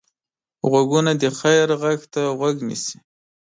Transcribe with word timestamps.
غوږونه 0.69 1.11
د 1.21 1.23
خیر 1.39 1.69
غږ 1.81 1.99
ته 2.13 2.21
غوږ 2.37 2.55
نیسي 2.67 2.97